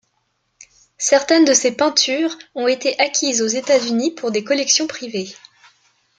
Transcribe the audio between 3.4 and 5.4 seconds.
aux États-Unis pour des collections privées.